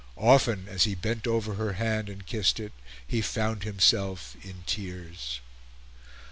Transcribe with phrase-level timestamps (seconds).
[0.17, 2.71] Often, as he bent over her hand and kissed it,
[3.05, 5.41] he found himself in tears.